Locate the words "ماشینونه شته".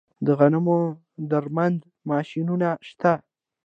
2.09-3.13